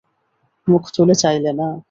[0.67, 1.67] মুখ তুলে চাইলে না।